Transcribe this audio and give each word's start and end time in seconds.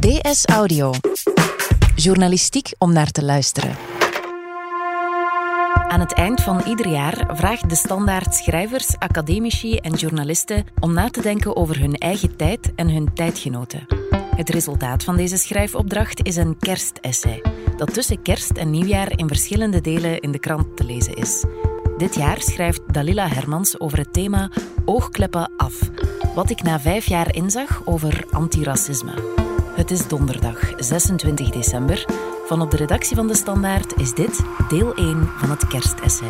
DS 0.00 0.44
Audio. 0.46 0.92
Journalistiek 1.94 2.72
om 2.78 2.92
naar 2.92 3.10
te 3.10 3.24
luisteren. 3.24 3.76
Aan 5.88 6.00
het 6.00 6.12
eind 6.12 6.42
van 6.42 6.62
ieder 6.66 6.88
jaar 6.88 7.36
vraagt 7.36 7.68
de 7.68 7.74
standaard 7.74 8.34
schrijvers, 8.34 8.98
academici 8.98 9.76
en 9.76 9.92
journalisten 9.92 10.66
om 10.78 10.92
na 10.92 11.08
te 11.08 11.22
denken 11.22 11.56
over 11.56 11.78
hun 11.78 11.94
eigen 11.94 12.36
tijd 12.36 12.74
en 12.74 12.90
hun 12.90 13.12
tijdgenoten. 13.14 13.86
Het 14.36 14.50
resultaat 14.50 15.04
van 15.04 15.16
deze 15.16 15.36
schrijfopdracht 15.36 16.26
is 16.26 16.36
een 16.36 16.58
kerstessay, 16.58 17.42
dat 17.76 17.94
tussen 17.94 18.22
kerst 18.22 18.50
en 18.50 18.70
nieuwjaar 18.70 19.18
in 19.18 19.28
verschillende 19.28 19.80
delen 19.80 20.20
in 20.20 20.32
de 20.32 20.38
krant 20.38 20.76
te 20.76 20.84
lezen 20.84 21.14
is. 21.14 21.44
Dit 21.96 22.14
jaar 22.14 22.42
schrijft 22.42 22.80
Dalila 22.92 23.28
Hermans 23.28 23.80
over 23.80 23.98
het 23.98 24.12
thema 24.12 24.50
Oogkleppen 24.84 25.52
af, 25.56 25.90
wat 26.34 26.50
ik 26.50 26.62
na 26.62 26.80
vijf 26.80 27.06
jaar 27.06 27.34
inzag 27.34 27.82
over 27.84 28.24
antiracisme. 28.30 29.48
Het 29.70 29.90
is 29.90 30.08
donderdag 30.08 30.72
26 30.76 31.50
december. 31.50 32.04
Van 32.46 32.60
op 32.60 32.70
de 32.70 32.76
redactie 32.76 33.16
van 33.16 33.26
De 33.26 33.34
Standaard 33.34 33.96
is 33.96 34.14
dit 34.14 34.40
deel 34.68 34.94
1 34.94 35.28
van 35.36 35.50
het 35.50 35.66
kerstessay. 35.66 36.28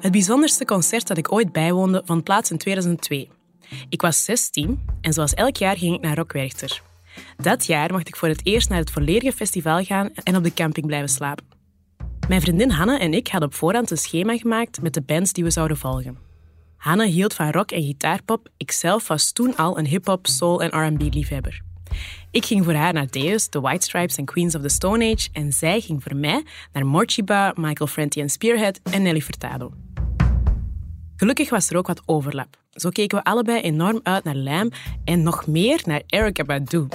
Het 0.00 0.12
bijzonderste 0.12 0.64
concert 0.64 1.06
dat 1.06 1.18
ik 1.18 1.32
ooit 1.32 1.52
bijwoonde 1.52 2.02
vond 2.04 2.24
plaats 2.24 2.50
in 2.50 2.58
2002. 2.58 3.39
Ik 3.88 4.00
was 4.00 4.24
16 4.24 4.84
en 5.00 5.12
zoals 5.12 5.34
elk 5.34 5.56
jaar 5.56 5.76
ging 5.76 5.94
ik 5.94 6.00
naar 6.00 6.16
Rockwerchter. 6.16 6.82
Dat 7.36 7.66
jaar 7.66 7.92
mocht 7.92 8.08
ik 8.08 8.16
voor 8.16 8.28
het 8.28 8.46
eerst 8.46 8.68
naar 8.68 8.78
het 8.78 8.90
volledige 8.90 9.32
festival 9.32 9.84
gaan 9.84 10.10
en 10.14 10.36
op 10.36 10.44
de 10.44 10.54
camping 10.54 10.86
blijven 10.86 11.08
slapen. 11.08 11.44
Mijn 12.28 12.40
vriendin 12.40 12.70
Hanne 12.70 12.98
en 12.98 13.14
ik 13.14 13.28
hadden 13.28 13.48
op 13.48 13.54
voorhand 13.54 13.90
een 13.90 13.96
schema 13.96 14.36
gemaakt 14.36 14.82
met 14.82 14.94
de 14.94 15.02
bands 15.02 15.32
die 15.32 15.44
we 15.44 15.50
zouden 15.50 15.76
volgen. 15.76 16.18
Hanne 16.76 17.06
hield 17.06 17.34
van 17.34 17.50
rock 17.50 17.70
en 17.70 17.82
gitaarpop, 17.82 18.48
ikzelf 18.56 19.08
was 19.08 19.32
toen 19.32 19.56
al 19.56 19.78
een 19.78 19.86
hip-hop, 19.86 20.26
soul 20.26 20.62
en 20.62 20.86
RB-liefhebber. 20.86 21.62
Ik 22.30 22.44
ging 22.44 22.64
voor 22.64 22.72
haar 22.74 22.92
naar 22.92 23.10
Deus, 23.10 23.48
The 23.48 23.60
White 23.60 23.86
Stripes 23.86 24.16
en 24.16 24.24
Queens 24.24 24.54
of 24.54 24.62
the 24.62 24.68
Stone 24.68 25.12
Age 25.12 25.28
en 25.32 25.52
zij 25.52 25.80
ging 25.80 26.02
voor 26.02 26.16
mij 26.16 26.44
naar 26.72 26.86
Morchiba, 26.86 27.52
Michael 27.56 27.90
Franti 27.90 28.20
en 28.20 28.28
Spearhead 28.28 28.80
en 28.82 29.02
Nelly 29.02 29.20
Furtado. 29.20 29.72
Gelukkig 31.20 31.50
was 31.50 31.70
er 31.70 31.76
ook 31.76 31.86
wat 31.86 32.02
overlap. 32.06 32.56
Zo 32.70 32.90
keken 32.90 33.18
we 33.18 33.24
allebei 33.24 33.60
enorm 33.60 34.00
uit 34.02 34.24
naar 34.24 34.34
Lam 34.34 34.70
en 35.04 35.22
nog 35.22 35.46
meer 35.46 35.82
naar 35.84 36.02
Erykah 36.06 36.46
Badu. 36.46 36.88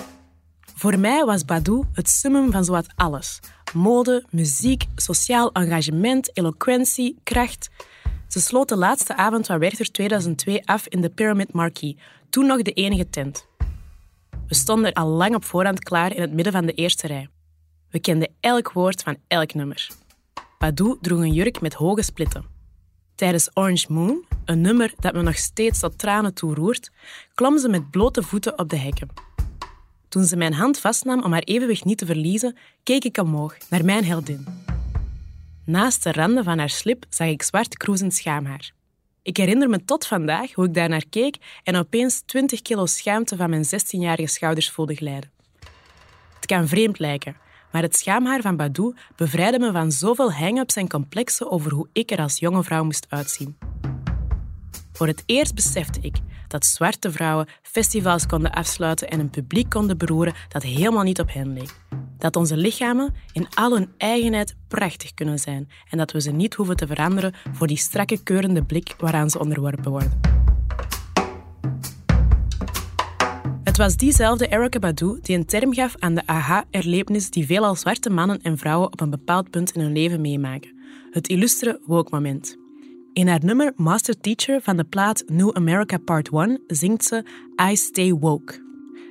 Voor 0.75 0.99
mij 0.99 1.25
was 1.25 1.45
Badu 1.45 1.83
het 1.93 2.09
summum 2.09 2.51
van 2.51 2.63
zowat 2.63 2.87
alles. 2.95 3.39
Mode, 3.73 4.25
muziek, 4.29 4.83
sociaal 4.95 5.51
engagement, 5.51 6.37
eloquentie, 6.37 7.17
kracht. 7.23 7.69
Ze 8.27 8.41
sloot 8.41 8.69
de 8.69 8.77
laatste 8.77 9.15
avond 9.15 9.45
van 9.45 9.59
Werchter 9.59 9.91
2002 9.91 10.65
af 10.65 10.87
in 10.87 11.01
de 11.01 11.09
Pyramid 11.09 11.53
Marquee, 11.53 11.97
toen 12.29 12.45
nog 12.45 12.61
de 12.61 12.71
enige 12.71 13.09
tent. 13.09 13.47
We 14.47 14.55
stonden 14.55 14.93
al 14.93 15.07
lang 15.07 15.35
op 15.35 15.43
voorhand 15.43 15.83
klaar 15.83 16.15
in 16.15 16.21
het 16.21 16.33
midden 16.33 16.53
van 16.53 16.65
de 16.65 16.73
eerste 16.73 17.07
rij. 17.07 17.27
We 17.89 17.99
kenden 17.99 18.33
elk 18.39 18.71
woord 18.71 19.01
van 19.01 19.17
elk 19.27 19.53
nummer. 19.53 19.89
Badu 20.57 20.97
droeg 21.01 21.19
een 21.19 21.33
jurk 21.33 21.61
met 21.61 21.73
hoge 21.73 22.03
splitten. 22.03 22.54
Tijdens 23.16 23.49
Orange 23.53 23.94
Moon, 23.94 24.25
een 24.45 24.61
nummer 24.61 24.94
dat 24.99 25.13
me 25.13 25.21
nog 25.21 25.38
steeds 25.38 25.80
tot 25.80 25.97
tranen 25.97 26.33
toeroert, 26.33 26.91
klom 27.33 27.57
ze 27.59 27.69
met 27.69 27.89
blote 27.91 28.23
voeten 28.23 28.59
op 28.59 28.69
de 28.69 28.77
hekken. 28.77 29.09
Toen 30.09 30.23
ze 30.23 30.35
mijn 30.35 30.53
hand 30.53 30.80
vastnam 30.80 31.23
om 31.23 31.31
haar 31.31 31.44
evenwicht 31.44 31.85
niet 31.85 31.97
te 31.97 32.05
verliezen, 32.05 32.57
keek 32.83 33.03
ik 33.03 33.17
omhoog 33.17 33.57
naar 33.69 33.85
mijn 33.85 34.06
heldin. 34.06 34.45
Naast 35.66 36.03
de 36.03 36.12
randen 36.12 36.44
van 36.44 36.57
haar 36.57 36.69
slip 36.69 37.06
zag 37.09 37.28
ik 37.28 37.44
zwart 37.44 37.78
kroezend 37.78 38.13
schaamhaar. 38.13 38.72
Ik 39.22 39.38
herinner 39.38 39.69
me 39.69 39.85
tot 39.85 40.07
vandaag 40.07 40.53
hoe 40.53 40.66
ik 40.66 40.73
daar 40.73 40.89
naar 40.89 41.06
keek 41.09 41.38
en 41.63 41.75
opeens 41.75 42.22
20 42.25 42.62
kilo 42.62 42.85
schaamte 42.85 43.35
van 43.35 43.50
mijn 43.50 43.66
16-jarige 43.66 44.28
schouders 44.28 44.72
voelde 44.72 44.95
glijden. 44.95 45.31
Het 46.35 46.45
kan 46.45 46.68
vreemd 46.68 47.00
lijken, 47.00 47.35
maar 47.75 47.84
het 47.84 47.96
schaamhaar 47.96 48.41
van 48.41 48.56
Badou 48.56 48.96
bevrijdde 49.16 49.59
me 49.59 49.72
van 49.72 49.91
zoveel 49.91 50.31
hang-ups 50.31 50.75
en 50.75 50.90
complexen 50.90 51.52
over 51.52 51.72
hoe 51.72 51.88
ik 51.94 52.12
er 52.12 52.19
als 52.19 52.40
jonge 52.40 52.63
vrouw 52.63 52.84
moest 52.84 53.06
uitzien. 53.09 53.58
Voor 54.91 55.08
het 55.08 55.24
eerst 55.25 55.56
besefte 55.56 56.00
ik 56.02 56.16
dat 56.47 56.66
zwarte 56.66 57.12
vrouwen 57.12 57.47
festivals 57.62 58.25
konden 58.25 58.52
afsluiten 58.52 59.09
en 59.09 59.19
een 59.19 59.30
publiek 59.30 59.69
konden 59.69 59.97
beroeren 59.97 60.34
dat 60.47 60.63
helemaal 60.63 61.03
niet 61.03 61.19
op 61.19 61.34
hen 61.34 61.53
leek. 61.53 61.80
Dat 62.18 62.36
onze 62.36 62.58
lichamen 62.58 63.13
in 63.34 63.47
al 63.53 63.72
hun 63.72 63.90
eigenheid 63.97 64.56
prachtig 64.68 65.13
kunnen 65.13 65.40
zijn 65.40 65.69
en 65.90 65.97
dat 65.97 66.12
we 66.12 66.22
ze 66.22 66.31
niet 66.31 66.53
hoeven 66.53 66.75
te 66.75 66.88
veranderen 66.88 67.34
voor 67.53 67.68
die 67.68 67.78
strakke 67.78 68.24
keurende 68.24 68.63
blik 68.63 68.96
waaraan 68.97 69.30
ze 69.30 69.40
onderworpen 69.40 69.92
worden. 69.92 70.44
Het 73.75 73.84
was 73.84 73.96
diezelfde 73.96 74.47
Erykah 74.47 74.81
Badu 74.81 75.19
die 75.22 75.38
een 75.38 75.46
term 75.46 75.74
gaf 75.74 75.96
aan 76.00 76.16
de 76.16 76.28
aha-erlevenis 76.28 77.30
die 77.30 77.46
veelal 77.46 77.75
zwarte 77.75 78.09
mannen 78.09 78.41
en 78.41 78.58
vrouwen 78.58 78.91
op 78.91 79.02
een 79.02 79.09
bepaald 79.09 79.50
punt 79.50 79.72
in 79.72 79.81
hun 79.81 79.91
leven 79.91 80.22
meemaken. 80.22 80.72
Het 81.12 81.28
illustre 81.28 81.80
woke-moment. 81.86 82.58
In 83.13 83.28
haar 83.28 83.44
nummer 83.44 83.74
Master 83.75 84.19
Teacher 84.19 84.62
van 84.62 84.78
de 84.78 84.84
plaat 84.84 85.24
New 85.28 85.52
America 85.53 85.97
Part 85.97 86.30
1 86.30 86.62
zingt 86.68 87.03
ze 87.03 87.25
I 87.69 87.75
Stay 87.75 88.13
Woke. 88.13 88.63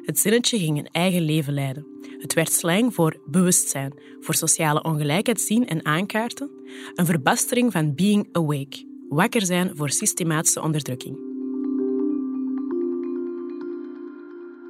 Het 0.02 0.18
zinnetje 0.18 0.58
ging 0.58 0.78
een 0.78 0.88
eigen 0.92 1.22
leven 1.22 1.52
leiden. 1.52 1.86
Het 2.18 2.34
werd 2.34 2.52
slang 2.52 2.94
voor 2.94 3.20
bewustzijn, 3.26 3.92
voor 4.20 4.34
sociale 4.34 4.82
ongelijkheid 4.82 5.40
zien 5.40 5.66
en 5.66 5.84
aankaarten, 5.84 6.50
een 6.94 7.06
verbastering 7.06 7.72
van 7.72 7.94
being 7.94 8.28
awake, 8.32 8.86
wakker 9.08 9.46
zijn 9.46 9.70
voor 9.74 9.90
systematische 9.90 10.62
onderdrukking. 10.62 11.33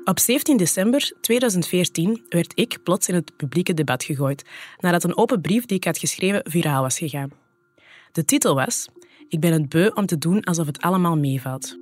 Op 0.04 0.19
17 0.19 0.56
december 0.56 1.12
2014 1.20 2.25
werd 2.28 2.53
ik 2.54 2.78
plots 2.82 3.09
in 3.09 3.15
het 3.15 3.37
publieke 3.37 3.75
debat 3.75 4.04
gegooid, 4.04 4.44
nadat 4.78 5.04
een 5.04 5.16
open 5.16 5.41
brief 5.41 5.66
die 5.66 5.76
ik 5.76 5.84
had 5.84 5.98
geschreven 5.98 6.41
viraal 6.44 6.82
was 6.82 6.98
gegaan. 6.98 7.31
De 8.12 8.25
titel 8.25 8.54
was 8.54 8.88
Ik 9.28 9.41
ben 9.41 9.53
het 9.53 9.69
beu 9.69 9.88
om 9.88 10.06
te 10.06 10.19
doen 10.19 10.44
alsof 10.44 10.66
het 10.66 10.81
allemaal 10.81 11.16
meevalt. 11.16 11.78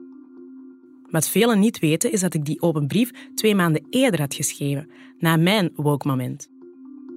Wat 1.11 1.29
velen 1.29 1.59
niet 1.59 1.79
weten 1.79 2.13
is 2.13 2.21
dat 2.21 2.35
ik 2.35 2.45
die 2.45 2.63
open 2.63 2.87
brief 2.87 3.11
twee 3.35 3.55
maanden 3.55 3.87
eerder 3.91 4.21
had 4.21 4.35
geschreven, 4.35 4.91
na 5.19 5.37
mijn 5.37 5.73
woke-moment. 5.75 6.49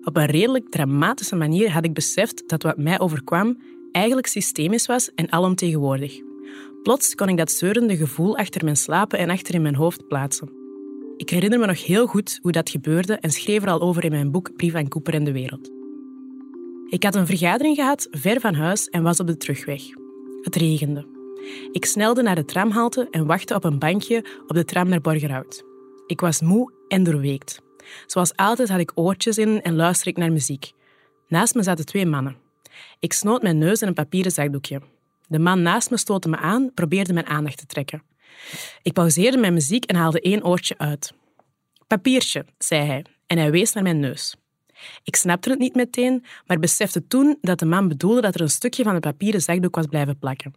Op 0.03 0.17
een 0.17 0.25
redelijk 0.25 0.69
dramatische 0.69 1.35
manier 1.35 1.71
had 1.71 1.85
ik 1.85 1.93
beseft 1.93 2.49
dat 2.49 2.63
wat 2.63 2.77
mij 2.77 2.99
overkwam 2.99 3.57
eigenlijk 3.91 4.27
systemisch 4.27 4.85
was 4.85 5.13
en 5.13 5.31
alomtegenwoordig. 5.31 6.19
Plots 6.83 7.15
kon 7.15 7.29
ik 7.29 7.37
dat 7.37 7.51
zeurende 7.51 7.97
gevoel 7.97 8.37
achter 8.37 8.63
mijn 8.63 8.77
slapen 8.77 9.19
en 9.19 9.29
achter 9.29 9.55
in 9.55 9.61
mijn 9.61 9.75
hoofd 9.75 10.07
plaatsen. 10.07 10.64
Ik 11.17 11.29
herinner 11.29 11.59
me 11.59 11.65
nog 11.65 11.85
heel 11.85 12.07
goed 12.07 12.39
hoe 12.41 12.51
dat 12.51 12.69
gebeurde 12.69 13.13
en 13.13 13.31
schreef 13.31 13.63
er 13.63 13.69
al 13.69 13.81
over 13.81 14.03
in 14.03 14.11
mijn 14.11 14.31
boek 14.31 14.55
Brief 14.55 14.75
aan 14.75 14.87
Cooper 14.87 15.13
en 15.13 15.23
de 15.23 15.31
Wereld. 15.31 15.71
Ik 16.89 17.03
had 17.03 17.15
een 17.15 17.25
vergadering 17.25 17.75
gehad 17.75 18.07
ver 18.11 18.39
van 18.39 18.53
huis 18.53 18.89
en 18.89 19.03
was 19.03 19.19
op 19.19 19.27
de 19.27 19.37
terugweg. 19.37 19.81
Het 20.41 20.55
regende. 20.55 21.07
Ik 21.71 21.85
snelde 21.85 22.21
naar 22.21 22.35
de 22.35 22.45
tramhalte 22.45 23.07
en 23.11 23.25
wachtte 23.25 23.55
op 23.55 23.63
een 23.63 23.79
bankje 23.79 24.25
op 24.47 24.55
de 24.55 24.65
tram 24.65 24.89
naar 24.89 25.01
Borgerhout. 25.01 25.63
Ik 26.07 26.19
was 26.19 26.41
moe 26.41 26.71
en 26.87 27.03
doorweekt. 27.03 27.61
Zoals 28.05 28.35
altijd 28.35 28.69
had 28.69 28.79
ik 28.79 28.91
oortjes 28.95 29.37
in 29.37 29.61
en 29.61 29.75
luisterde 29.75 30.09
ik 30.09 30.17
naar 30.17 30.31
muziek. 30.31 30.71
Naast 31.27 31.55
me 31.55 31.63
zaten 31.63 31.85
twee 31.85 32.05
mannen. 32.05 32.37
Ik 32.99 33.13
snoot 33.13 33.41
mijn 33.41 33.57
neus 33.57 33.81
in 33.81 33.87
een 33.87 33.93
papieren 33.93 34.31
zakdoekje. 34.31 34.81
De 35.27 35.39
man 35.39 35.61
naast 35.61 35.89
me 35.89 35.97
stootte 35.97 36.29
me 36.29 36.37
aan, 36.37 36.71
probeerde 36.73 37.13
mijn 37.13 37.25
aandacht 37.25 37.57
te 37.57 37.65
trekken. 37.65 38.03
Ik 38.81 38.93
pauzeerde 38.93 39.37
mijn 39.37 39.53
muziek 39.53 39.85
en 39.85 39.95
haalde 39.95 40.21
één 40.21 40.45
oortje 40.45 40.77
uit. 40.77 41.13
Papiertje, 41.87 42.45
zei 42.57 42.85
hij, 42.85 43.05
en 43.27 43.37
hij 43.37 43.51
wees 43.51 43.73
naar 43.73 43.83
mijn 43.83 43.99
neus. 43.99 44.35
Ik 45.03 45.15
snapte 45.15 45.49
het 45.49 45.59
niet 45.59 45.75
meteen, 45.75 46.25
maar 46.45 46.59
besefte 46.59 47.07
toen 47.07 47.37
dat 47.41 47.59
de 47.59 47.65
man 47.65 47.87
bedoelde 47.87 48.21
dat 48.21 48.35
er 48.35 48.41
een 48.41 48.49
stukje 48.49 48.83
van 48.83 48.93
de 48.93 48.99
papieren 48.99 49.41
zakdoek 49.41 49.75
was 49.75 49.85
blijven 49.85 50.19
plakken. 50.19 50.53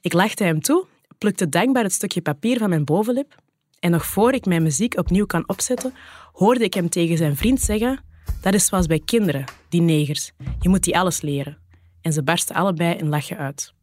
Ik 0.00 0.12
lachte 0.12 0.44
hem 0.44 0.60
toe, 0.60 0.86
plukte 1.18 1.48
dankbaar 1.48 1.82
het 1.82 1.92
stukje 1.92 2.22
papier 2.22 2.58
van 2.58 2.68
mijn 2.68 2.84
bovenlip 2.84 3.34
en 3.78 3.90
nog 3.90 4.06
voor 4.06 4.32
ik 4.32 4.44
mijn 4.44 4.62
muziek 4.62 4.98
opnieuw 4.98 5.26
kan 5.26 5.48
opzetten, 5.48 5.94
hoorde 6.32 6.64
ik 6.64 6.74
hem 6.74 6.88
tegen 6.88 7.16
zijn 7.16 7.36
vriend 7.36 7.60
zeggen 7.60 8.04
dat 8.40 8.54
is 8.54 8.66
zoals 8.66 8.86
bij 8.86 9.00
kinderen, 9.04 9.44
die 9.68 9.80
negers. 9.80 10.32
Je 10.60 10.68
moet 10.68 10.84
die 10.84 10.98
alles 10.98 11.20
leren. 11.20 11.58
En 12.00 12.12
ze 12.12 12.22
barsten 12.22 12.54
allebei 12.54 12.94
in 12.94 13.08
lachen 13.08 13.36
uit. 13.36 13.73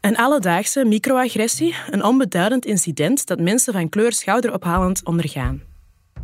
Een 0.00 0.16
alledaagse 0.16 0.84
microagressie, 0.84 1.74
een 1.90 2.04
onbeduidend 2.04 2.64
incident 2.64 3.26
dat 3.26 3.40
mensen 3.40 3.72
van 3.72 3.88
kleur 3.88 4.12
schouderophalend 4.12 5.04
ondergaan. 5.04 5.62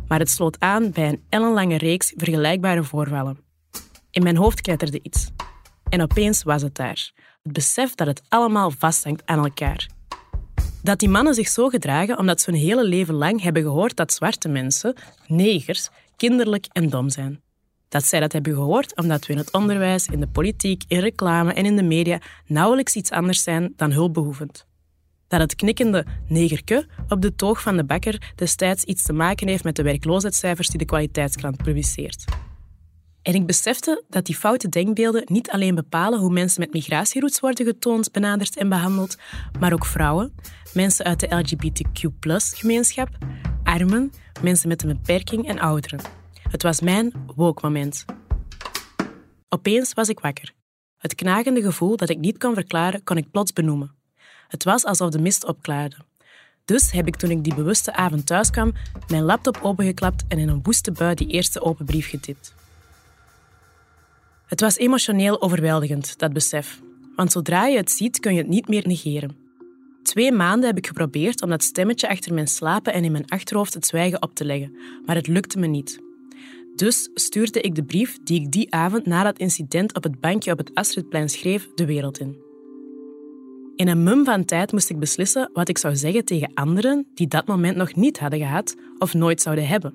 Maar 0.07 0.19
het 0.19 0.29
sloot 0.29 0.59
aan 0.59 0.91
bij 0.91 1.07
een 1.07 1.23
ellenlange 1.29 1.77
reeks 1.77 2.13
vergelijkbare 2.15 2.83
voorvallen. 2.83 3.37
In 4.11 4.23
mijn 4.23 4.37
hoofd 4.37 4.61
knetterde 4.61 4.99
iets. 5.01 5.29
En 5.89 6.01
opeens 6.01 6.43
was 6.43 6.61
het 6.61 6.75
daar. 6.75 7.11
Het 7.43 7.53
besef 7.53 7.95
dat 7.95 8.07
het 8.07 8.21
allemaal 8.29 8.71
vasthangt 8.71 9.21
aan 9.25 9.43
elkaar. 9.43 9.87
Dat 10.81 10.99
die 10.99 11.09
mannen 11.09 11.33
zich 11.33 11.47
zo 11.47 11.67
gedragen 11.67 12.17
omdat 12.17 12.41
ze 12.41 12.51
hun 12.51 12.59
hele 12.59 12.83
leven 12.83 13.13
lang 13.13 13.41
hebben 13.41 13.61
gehoord 13.61 13.95
dat 13.95 14.13
zwarte 14.13 14.47
mensen, 14.47 14.95
negers, 15.27 15.89
kinderlijk 16.15 16.65
en 16.71 16.89
dom 16.89 17.09
zijn. 17.09 17.41
Dat 17.89 18.05
zij 18.05 18.19
dat 18.19 18.31
hebben 18.31 18.53
gehoord 18.53 18.95
omdat 18.95 19.25
we 19.25 19.33
in 19.33 19.39
het 19.39 19.53
onderwijs, 19.53 20.07
in 20.07 20.19
de 20.19 20.27
politiek, 20.27 20.83
in 20.87 20.99
reclame 20.99 21.53
en 21.53 21.65
in 21.65 21.75
de 21.75 21.83
media 21.83 22.19
nauwelijks 22.45 22.95
iets 22.95 23.11
anders 23.11 23.43
zijn 23.43 23.73
dan 23.75 23.91
hulpbehoevend. 23.91 24.65
Dat 25.27 25.39
het 25.39 25.55
knikkende 25.55 26.05
negerke 26.27 26.87
op 27.09 27.21
de 27.21 27.35
toog 27.35 27.61
van 27.61 27.77
de 27.77 27.85
bakker 27.85 28.33
destijds 28.35 28.83
iets 28.83 29.03
te 29.03 29.13
maken 29.13 29.47
heeft 29.47 29.63
met 29.63 29.75
de 29.75 29.83
werkloosheidscijfers 29.83 30.67
die 30.67 30.79
de 30.79 30.85
kwaliteitskrant 30.85 31.57
publiceert. 31.57 32.25
En 33.21 33.33
ik 33.33 33.45
besefte 33.45 34.03
dat 34.09 34.25
die 34.25 34.35
foute 34.35 34.69
denkbeelden 34.69 35.23
niet 35.25 35.49
alleen 35.49 35.75
bepalen 35.75 36.19
hoe 36.19 36.31
mensen 36.31 36.61
met 36.61 36.73
migratieroutes 36.73 37.39
worden 37.39 37.65
getoond, 37.65 38.11
benaderd 38.11 38.57
en 38.57 38.69
behandeld, 38.69 39.17
maar 39.59 39.73
ook 39.73 39.85
vrouwen, 39.85 40.35
mensen 40.73 41.05
uit 41.05 41.19
de 41.19 41.35
LGBTQ-gemeenschap, 41.35 43.09
armen, 43.63 44.11
mensen 44.41 44.67
met 44.67 44.83
een 44.83 44.89
beperking 44.89 45.47
en 45.47 45.59
ouderen. 45.59 46.16
Het 46.49 46.63
was 46.63 46.81
mijn 46.81 47.11
woke-moment. 47.35 48.05
Opeens 49.49 49.93
was 49.93 50.09
ik 50.09 50.19
wakker. 50.19 50.53
Het 50.97 51.15
knagende 51.15 51.61
gevoel 51.61 51.97
dat 51.97 52.09
ik 52.09 52.17
niet 52.17 52.37
kon 52.37 52.53
verklaren, 52.53 53.03
kon 53.03 53.17
ik 53.17 53.31
plots 53.31 53.53
benoemen. 53.53 53.95
Het 54.47 54.63
was 54.63 54.85
alsof 54.85 55.09
de 55.09 55.19
mist 55.19 55.45
opklaarde. 55.45 55.95
Dus 56.65 56.91
heb 56.91 57.07
ik 57.07 57.15
toen 57.15 57.29
ik 57.29 57.43
die 57.43 57.55
bewuste 57.55 57.93
avond 57.93 58.25
thuis 58.25 58.49
kwam, 58.49 58.73
mijn 59.07 59.23
laptop 59.23 59.59
opengeklapt 59.61 60.23
en 60.27 60.37
in 60.37 60.47
een 60.47 60.63
woeste 60.63 60.91
bui 60.91 61.15
die 61.15 61.27
eerste 61.27 61.61
open 61.61 61.85
brief 61.85 62.09
getipt. 62.09 62.53
Het 64.45 64.61
was 64.61 64.77
emotioneel 64.77 65.41
overweldigend, 65.41 66.19
dat 66.19 66.33
besef. 66.33 66.81
Want 67.15 67.31
zodra 67.31 67.65
je 67.65 67.77
het 67.77 67.91
ziet, 67.91 68.19
kun 68.19 68.33
je 68.33 68.39
het 68.39 68.47
niet 68.47 68.67
meer 68.67 68.87
negeren. 68.87 69.37
Twee 70.03 70.31
maanden 70.31 70.67
heb 70.67 70.77
ik 70.77 70.87
geprobeerd 70.87 71.41
om 71.41 71.49
dat 71.49 71.63
stemmetje 71.63 72.09
achter 72.09 72.33
mijn 72.33 72.47
slapen 72.47 72.93
en 72.93 73.03
in 73.03 73.11
mijn 73.11 73.29
achterhoofd 73.29 73.73
het 73.73 73.85
zwijgen 73.85 74.21
op 74.21 74.35
te 74.35 74.45
leggen, 74.45 74.77
maar 75.05 75.15
het 75.15 75.27
lukte 75.27 75.59
me 75.59 75.67
niet. 75.67 76.05
Dus 76.77 77.09
stuurde 77.13 77.61
ik 77.61 77.75
de 77.75 77.83
brief 77.83 78.17
die 78.23 78.41
ik 78.41 78.51
die 78.51 78.73
avond 78.73 79.05
na 79.05 79.23
dat 79.23 79.37
incident 79.37 79.95
op 79.95 80.03
het 80.03 80.19
bankje 80.19 80.51
op 80.51 80.57
het 80.57 80.71
Astridplein 80.73 81.29
schreef 81.29 81.69
de 81.75 81.85
wereld 81.85 82.19
in. 82.19 82.37
In 83.75 83.87
een 83.87 84.03
mum 84.03 84.25
van 84.25 84.45
tijd 84.45 84.71
moest 84.71 84.89
ik 84.89 84.99
beslissen 84.99 85.49
wat 85.53 85.69
ik 85.69 85.77
zou 85.77 85.95
zeggen 85.95 86.25
tegen 86.25 86.51
anderen 86.53 87.07
die 87.13 87.27
dat 87.27 87.47
moment 87.47 87.75
nog 87.75 87.95
niet 87.95 88.19
hadden 88.19 88.39
gehad 88.39 88.75
of 88.97 89.13
nooit 89.13 89.41
zouden 89.41 89.67
hebben. 89.67 89.93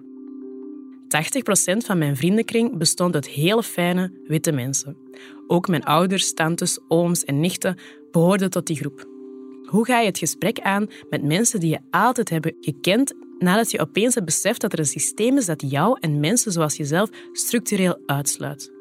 80% 1.75 1.77
van 1.77 1.99
mijn 1.99 2.17
vriendenkring 2.17 2.77
bestond 2.77 3.15
uit 3.15 3.29
hele 3.29 3.63
fijne, 3.63 4.13
witte 4.27 4.53
mensen. 4.53 4.97
Ook 5.47 5.69
mijn 5.69 5.85
ouders, 5.85 6.35
tantes, 6.35 6.79
ooms 6.89 7.25
en 7.25 7.41
nichten 7.41 7.77
behoorden 8.11 8.51
tot 8.51 8.67
die 8.67 8.77
groep. 8.77 9.07
Hoe 9.65 9.85
ga 9.85 10.01
je 10.01 10.07
het 10.07 10.19
gesprek 10.19 10.61
aan 10.61 10.87
met 11.11 11.23
mensen 11.23 11.61
die 11.61 11.71
je 11.71 11.81
altijd 11.91 12.29
hebben 12.29 12.57
gekend 12.61 13.15
nadat 13.43 13.71
je 13.71 13.81
opeens 13.81 14.15
hebt 14.15 14.27
beseft 14.27 14.61
dat 14.61 14.73
er 14.73 14.79
een 14.79 14.87
systeem 14.87 15.37
is 15.37 15.47
dat 15.47 15.65
jou 15.71 15.97
en 16.01 16.21
mensen 16.21 16.53
zoals 16.53 16.77
jezelf 16.77 17.11
structureel 17.33 17.99
uitsluit? 18.07 18.73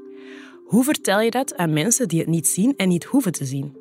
Hoe 0.65 0.83
vertel 0.83 1.21
je 1.21 1.31
dat 1.31 1.55
aan 1.55 1.73
mensen 1.73 2.07
die 2.07 2.19
het 2.19 2.27
niet 2.27 2.47
zien 2.47 2.73
en 2.77 2.87
niet 2.87 3.03
hoeven 3.03 3.31
te 3.31 3.45
zien? 3.45 3.73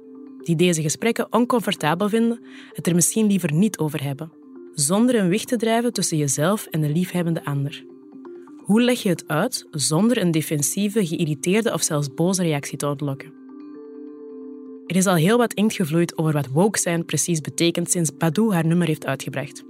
Die 0.43 0.56
deze 0.56 0.82
gesprekken 0.82 1.32
oncomfortabel 1.32 2.09
vinden, 2.09 2.41
het 2.73 2.87
er 2.87 2.94
misschien 2.94 3.27
liever 3.27 3.53
niet 3.53 3.79
over 3.79 4.03
hebben, 4.03 4.32
zonder 4.75 5.15
een 5.15 5.29
wicht 5.29 5.49
te 5.49 5.56
drijven 5.56 5.93
tussen 5.93 6.17
jezelf 6.17 6.67
en 6.67 6.81
de 6.81 6.88
liefhebbende 6.88 7.44
ander? 7.44 7.85
Hoe 8.56 8.83
leg 8.83 9.03
je 9.03 9.09
het 9.09 9.25
uit 9.26 9.67
zonder 9.71 10.19
een 10.19 10.31
defensieve, 10.31 11.06
geïrriteerde 11.06 11.73
of 11.73 11.83
zelfs 11.83 12.15
boze 12.15 12.43
reactie 12.43 12.79
te 12.79 12.88
ontlokken? 12.88 13.33
Er 14.87 14.97
is 14.97 15.06
al 15.06 15.15
heel 15.15 15.38
wat 15.38 15.53
inkt 15.53 15.75
gevloeid 15.75 16.19
over 16.19 16.33
wat 16.33 16.49
woke 16.49 16.79
zijn 16.79 17.05
precies 17.05 17.41
betekent 17.41 17.91
sinds 17.91 18.17
Badu 18.17 18.53
haar 18.53 18.67
nummer 18.67 18.87
heeft 18.87 19.06
uitgebracht. 19.06 19.65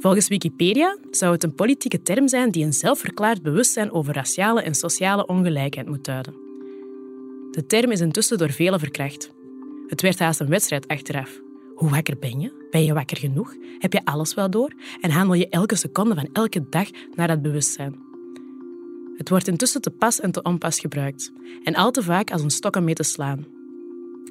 Volgens 0.00 0.28
Wikipedia 0.28 0.96
zou 1.10 1.32
het 1.32 1.42
een 1.42 1.54
politieke 1.54 2.02
term 2.02 2.28
zijn 2.28 2.50
die 2.50 2.64
een 2.64 2.72
zelfverklaard 2.72 3.42
bewustzijn 3.42 3.92
over 3.92 4.14
raciale 4.14 4.62
en 4.62 4.74
sociale 4.74 5.26
ongelijkheid 5.26 5.88
moet 5.88 6.04
duiden. 6.04 6.34
De 7.50 7.66
term 7.66 7.90
is 7.90 8.00
intussen 8.00 8.38
door 8.38 8.50
velen 8.50 8.78
verkracht. 8.78 9.30
Het 9.86 10.00
werd 10.00 10.18
haast 10.18 10.40
een 10.40 10.48
wedstrijd 10.48 10.88
achteraf. 10.88 11.40
Hoe 11.74 11.90
wakker 11.90 12.18
ben 12.18 12.40
je? 12.40 12.68
Ben 12.70 12.84
je 12.84 12.94
wakker 12.94 13.16
genoeg? 13.16 13.54
Heb 13.78 13.92
je 13.92 14.04
alles 14.04 14.34
wel 14.34 14.50
door? 14.50 14.72
En 15.00 15.10
handel 15.10 15.34
je 15.34 15.48
elke 15.48 15.76
seconde 15.76 16.14
van 16.14 16.28
elke 16.32 16.68
dag 16.68 16.88
naar 17.14 17.28
dat 17.28 17.42
bewustzijn? 17.42 17.98
Het 19.16 19.28
wordt 19.28 19.48
intussen 19.48 19.80
te 19.80 19.90
pas 19.90 20.20
en 20.20 20.30
te 20.30 20.42
onpas 20.42 20.80
gebruikt. 20.80 21.32
En 21.62 21.74
al 21.74 21.90
te 21.90 22.02
vaak 22.02 22.30
als 22.30 22.42
een 22.42 22.50
stok 22.50 22.76
om 22.76 22.84
mee 22.84 22.94
te 22.94 23.02
slaan. 23.02 23.46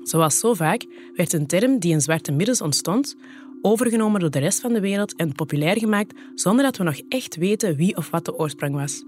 Zoals 0.03 0.39
zo 0.39 0.53
vaak 0.53 0.85
werd 1.15 1.33
een 1.33 1.47
term 1.47 1.79
die 1.79 1.91
in 1.91 2.01
zwarte 2.01 2.31
middens 2.31 2.61
ontstond, 2.61 3.15
overgenomen 3.61 4.19
door 4.19 4.29
de 4.29 4.39
rest 4.39 4.59
van 4.59 4.73
de 4.73 4.79
wereld 4.79 5.15
en 5.15 5.33
populair 5.33 5.77
gemaakt 5.77 6.13
zonder 6.35 6.65
dat 6.65 6.77
we 6.77 6.83
nog 6.83 7.01
echt 7.09 7.35
weten 7.35 7.75
wie 7.75 7.97
of 7.97 8.09
wat 8.09 8.25
de 8.25 8.37
oorsprong 8.37 8.75
was. 8.75 9.03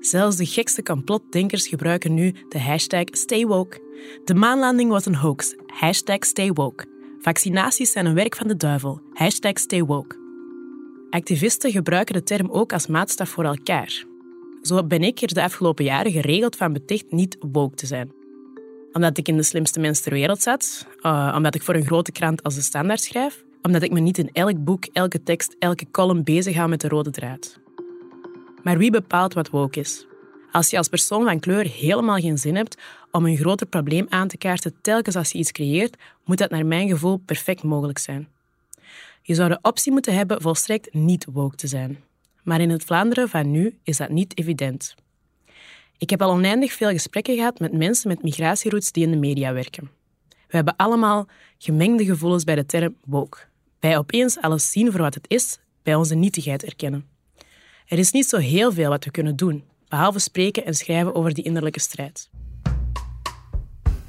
Zelfs 0.00 0.36
de 0.36 0.46
gekste 0.46 0.82
complotdenkers 0.82 1.68
gebruiken 1.68 2.14
nu 2.14 2.34
de 2.48 2.60
hashtag 2.60 3.04
StayWoke. 3.10 3.80
De 4.24 4.34
maanlanding 4.34 4.90
was 4.90 5.06
een 5.06 5.14
hoax. 5.14 5.54
Hashtag 5.66 6.24
StayWoke. 6.24 6.86
Vaccinaties 7.20 7.92
zijn 7.92 8.06
een 8.06 8.14
werk 8.14 8.36
van 8.36 8.48
de 8.48 8.56
duivel. 8.56 9.00
Hashtag 9.12 9.58
StayWoke. 9.58 10.16
Activisten 11.10 11.70
gebruiken 11.70 12.14
de 12.14 12.22
term 12.22 12.50
ook 12.50 12.72
als 12.72 12.86
maatstaf 12.86 13.28
voor 13.28 13.44
elkaar. 13.44 14.04
Zo 14.62 14.84
ben 14.84 15.02
ik 15.02 15.20
er 15.20 15.34
de 15.34 15.42
afgelopen 15.42 15.84
jaren 15.84 16.12
geregeld 16.12 16.56
van 16.56 16.72
beticht 16.72 17.10
niet 17.10 17.36
woke 17.40 17.74
te 17.74 17.86
zijn 17.86 18.16
omdat 18.96 19.18
ik 19.18 19.28
in 19.28 19.36
de 19.36 19.42
slimste 19.42 19.80
mensen 19.80 20.04
ter 20.04 20.12
wereld 20.12 20.42
zat, 20.42 20.86
uh, 21.02 21.32
omdat 21.36 21.54
ik 21.54 21.62
voor 21.62 21.74
een 21.74 21.86
grote 21.86 22.12
krant 22.12 22.42
als 22.42 22.54
de 22.54 22.60
Standaard 22.60 23.00
schrijf, 23.00 23.44
omdat 23.66 23.82
ik 23.82 23.92
me 23.92 24.00
niet 24.00 24.18
in 24.18 24.30
elk 24.32 24.64
boek, 24.64 24.84
elke 24.84 25.22
tekst, 25.22 25.56
elke 25.58 25.90
column 25.90 26.24
bezig 26.24 26.66
met 26.66 26.80
de 26.80 26.88
rode 26.88 27.10
draad. 27.10 27.58
Maar 28.62 28.78
wie 28.78 28.90
bepaalt 28.90 29.34
wat 29.34 29.50
woke 29.50 29.80
is? 29.80 30.06
Als 30.52 30.70
je 30.70 30.76
als 30.76 30.88
persoon 30.88 31.24
van 31.24 31.40
kleur 31.40 31.66
helemaal 31.66 32.16
geen 32.16 32.38
zin 32.38 32.56
hebt 32.56 32.78
om 33.10 33.26
een 33.26 33.36
groter 33.36 33.66
probleem 33.66 34.06
aan 34.08 34.28
te 34.28 34.38
kaarten 34.38 34.74
telkens 34.80 35.16
als 35.16 35.32
je 35.32 35.38
iets 35.38 35.52
creëert, 35.52 35.96
moet 36.24 36.38
dat 36.38 36.50
naar 36.50 36.66
mijn 36.66 36.88
gevoel 36.88 37.16
perfect 37.16 37.62
mogelijk 37.62 37.98
zijn. 37.98 38.28
Je 39.22 39.34
zou 39.34 39.48
de 39.48 39.58
optie 39.62 39.92
moeten 39.92 40.14
hebben 40.14 40.42
volstrekt 40.42 40.94
niet 40.94 41.26
woke 41.32 41.56
te 41.56 41.66
zijn. 41.66 41.98
Maar 42.42 42.60
in 42.60 42.70
het 42.70 42.84
Vlaanderen 42.84 43.28
van 43.28 43.50
nu 43.50 43.78
is 43.82 43.96
dat 43.96 44.08
niet 44.08 44.38
evident. 44.38 44.94
Ik 45.98 46.10
heb 46.10 46.22
al 46.22 46.30
oneindig 46.30 46.72
veel 46.72 46.90
gesprekken 46.90 47.36
gehad 47.36 47.58
met 47.58 47.72
mensen 47.72 48.08
met 48.08 48.22
migratieroutes 48.22 48.92
die 48.92 49.04
in 49.04 49.10
de 49.10 49.16
media 49.16 49.52
werken. 49.52 49.90
We 50.28 50.56
hebben 50.56 50.76
allemaal 50.76 51.26
gemengde 51.58 52.04
gevoelens 52.04 52.44
bij 52.44 52.54
de 52.54 52.66
term 52.66 52.96
woke. 53.04 53.38
Bij 53.80 53.98
opeens 53.98 54.38
alles 54.40 54.70
zien 54.70 54.90
voor 54.90 55.00
wat 55.00 55.14
het 55.14 55.24
is, 55.28 55.58
bij 55.82 55.94
onze 55.94 56.14
nietigheid 56.14 56.64
erkennen. 56.64 57.06
Er 57.86 57.98
is 57.98 58.10
niet 58.10 58.26
zo 58.26 58.36
heel 58.36 58.72
veel 58.72 58.88
wat 58.88 59.04
we 59.04 59.10
kunnen 59.10 59.36
doen, 59.36 59.64
behalve 59.88 60.18
spreken 60.18 60.64
en 60.64 60.74
schrijven 60.74 61.14
over 61.14 61.34
die 61.34 61.44
innerlijke 61.44 61.80
strijd. 61.80 62.30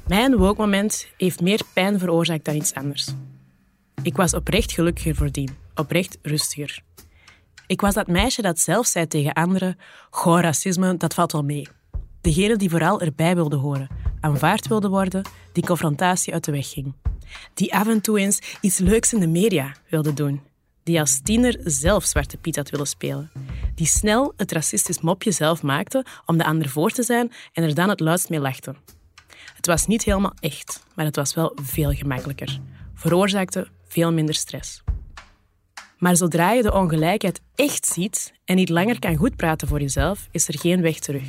Mijn 0.06 0.36
woke-moment 0.36 1.08
heeft 1.16 1.40
meer 1.40 1.60
pijn 1.72 1.98
veroorzaakt 1.98 2.44
dan 2.44 2.54
iets 2.54 2.74
anders. 2.74 3.08
Ik 4.02 4.16
was 4.16 4.34
oprecht 4.34 4.72
gelukkiger 4.72 5.14
voordien, 5.14 5.56
oprecht 5.74 6.18
rustiger. 6.22 6.82
Ik 7.66 7.80
was 7.80 7.94
dat 7.94 8.06
meisje 8.06 8.42
dat 8.42 8.58
zelf 8.58 8.86
zei 8.86 9.06
tegen 9.06 9.32
anderen: 9.32 9.78
Goh, 10.10 10.40
racisme, 10.40 10.96
dat 10.96 11.14
valt 11.14 11.32
wel 11.32 11.44
mee. 11.44 11.68
Degene 12.20 12.56
die 12.56 12.70
vooral 12.70 13.00
erbij 13.00 13.34
wilde 13.34 13.56
horen, 13.56 13.88
aanvaard 14.20 14.66
wilde 14.66 14.88
worden, 14.88 15.22
die 15.52 15.66
confrontatie 15.66 16.32
uit 16.32 16.44
de 16.44 16.52
weg 16.52 16.70
ging. 16.70 16.94
Die 17.54 17.74
af 17.74 17.88
en 17.88 18.00
toe 18.00 18.18
eens 18.18 18.40
iets 18.60 18.78
leuks 18.78 19.12
in 19.12 19.20
de 19.20 19.26
media 19.26 19.74
wilde 19.88 20.14
doen. 20.14 20.40
Die 20.82 21.00
als 21.00 21.20
tiener 21.22 21.56
zelf 21.64 22.04
Zwarte 22.04 22.36
Piet 22.36 22.56
had 22.56 22.70
willen 22.70 22.86
spelen. 22.86 23.30
Die 23.74 23.86
snel 23.86 24.32
het 24.36 24.52
racistisch 24.52 25.00
mopje 25.00 25.30
zelf 25.30 25.62
maakte 25.62 26.04
om 26.26 26.38
de 26.38 26.44
ander 26.44 26.68
voor 26.68 26.90
te 26.90 27.02
zijn 27.02 27.32
en 27.52 27.62
er 27.62 27.74
dan 27.74 27.88
het 27.88 28.00
luidst 28.00 28.28
mee 28.28 28.40
lachte. 28.40 28.74
Het 29.54 29.66
was 29.66 29.86
niet 29.86 30.04
helemaal 30.04 30.32
echt, 30.40 30.84
maar 30.94 31.04
het 31.04 31.16
was 31.16 31.34
wel 31.34 31.56
veel 31.62 31.92
gemakkelijker. 31.92 32.58
Veroorzaakte 32.94 33.68
veel 33.88 34.12
minder 34.12 34.34
stress. 34.34 34.82
Maar 35.98 36.16
zodra 36.16 36.52
je 36.52 36.62
de 36.62 36.72
ongelijkheid 36.72 37.40
echt 37.54 37.86
ziet 37.86 38.32
en 38.44 38.56
niet 38.56 38.68
langer 38.68 38.98
kan 38.98 39.16
goed 39.16 39.36
praten 39.36 39.68
voor 39.68 39.80
jezelf, 39.80 40.28
is 40.30 40.48
er 40.48 40.58
geen 40.58 40.80
weg 40.80 40.98
terug. 40.98 41.28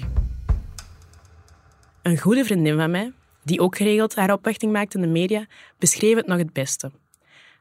Een 2.01 2.19
goede 2.19 2.45
vriendin 2.45 2.77
van 2.77 2.91
mij, 2.91 3.11
die 3.43 3.59
ook 3.59 3.77
geregeld 3.77 4.15
haar 4.15 4.33
opwachting 4.33 4.71
maakte 4.71 4.97
in 4.97 5.03
de 5.03 5.09
media, 5.09 5.45
beschreef 5.77 6.15
het 6.15 6.27
nog 6.27 6.37
het 6.37 6.53
beste. 6.53 6.91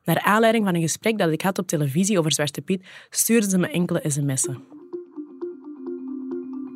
Naar 0.04 0.20
aanleiding 0.20 0.64
van 0.64 0.74
een 0.74 0.80
gesprek 0.80 1.18
dat 1.18 1.32
ik 1.32 1.42
had 1.42 1.58
op 1.58 1.66
televisie 1.66 2.18
over 2.18 2.32
Zwarte 2.32 2.60
Piet, 2.60 2.84
stuurde 3.10 3.48
ze 3.48 3.58
me 3.58 3.68
enkele 3.68 4.00
sms'en. 4.06 4.64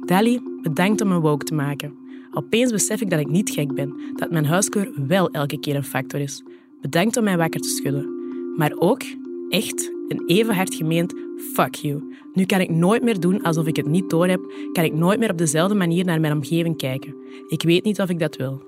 Dali, 0.05 0.41
bedankt 0.63 1.01
om 1.01 1.09
me 1.09 1.21
woke 1.21 1.45
te 1.45 1.55
maken. 1.55 1.97
Opeens 2.33 2.73
besef 2.73 3.01
ik 3.01 3.11
dat 3.11 3.21
ik 3.21 3.31
niet 3.31 3.51
gek 3.51 3.75
ben, 3.75 4.15
dat 4.15 4.31
mijn 4.31 4.47
huiskleur 4.47 4.93
wel 5.07 5.31
elke 5.31 5.61
keer 5.61 5.77
een 5.77 5.85
factor 5.85 6.21
is. 6.21 6.43
Bedankt 6.81 7.17
om 7.17 7.25
mij 7.25 7.37
wakker 7.37 7.61
te 7.61 7.69
schudden. 7.69 8.09
Maar 8.57 8.73
ook, 8.79 9.03
echt, 9.49 9.93
een 10.09 10.23
even 10.27 10.55
hard 10.55 10.75
gemeend 10.75 11.15
fuck 11.55 11.75
you. 11.75 12.15
Nu 12.33 12.45
kan 12.45 12.61
ik 12.61 12.71
nooit 12.71 13.03
meer 13.03 13.21
doen 13.21 13.43
alsof 13.43 13.67
ik 13.67 13.77
het 13.77 13.87
niet 13.87 14.11
doorheb, 14.11 14.41
kan 14.73 14.85
ik 14.85 14.93
nooit 14.93 15.19
meer 15.19 15.31
op 15.31 15.39
dezelfde 15.39 15.75
manier 15.75 16.05
naar 16.05 16.21
mijn 16.21 16.33
omgeving 16.33 16.77
kijken. 16.77 17.15
Ik 17.49 17.63
weet 17.63 17.85
niet 17.85 18.01
of 18.01 18.09
ik 18.09 18.19
dat 18.19 18.37
wil. 18.37 18.63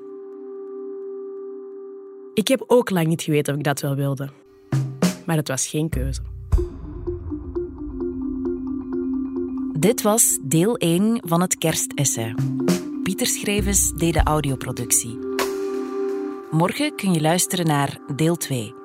Ik 2.35 2.49
heb 2.49 2.65
ook 2.67 2.91
lang 2.91 3.07
niet 3.07 3.23
geweten 3.23 3.53
of 3.53 3.59
ik 3.59 3.65
dat 3.65 3.81
wel 3.81 3.95
wilde. 3.95 4.29
Maar 5.27 5.37
het 5.37 5.49
was 5.49 5.67
geen 5.67 5.89
keuze. 5.89 6.21
Dit 9.79 10.03
was 10.03 10.39
deel 10.43 10.77
1 10.77 11.21
van 11.27 11.41
het 11.41 11.59
kerstessay. 11.59 12.35
Pieter 13.03 13.27
Schrevens 13.27 13.93
deed 13.93 14.13
de 14.13 14.23
audioproductie. 14.23 15.19
Morgen 16.51 16.97
kun 16.97 17.13
je 17.13 17.21
luisteren 17.21 17.67
naar 17.67 17.99
deel 18.17 18.37
2. 18.37 18.84